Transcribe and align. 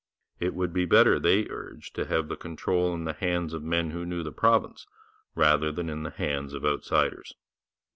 It 0.39 0.55
would 0.55 0.73
be 0.73 0.85
better, 0.85 1.19
they 1.19 1.47
urged, 1.47 1.93
to 1.95 2.05
have 2.07 2.27
the 2.27 2.35
control 2.35 2.95
in 2.95 3.03
the 3.05 3.13
hands 3.13 3.53
of 3.53 3.61
men 3.61 3.91
who 3.91 4.03
knew 4.03 4.23
the 4.23 4.31
province 4.31 4.87
rather 5.35 5.71
than 5.71 5.91
in 5.91 6.01
the 6.01 6.09
hands 6.09 6.55
of 6.55 6.65
outsiders. 6.65 7.35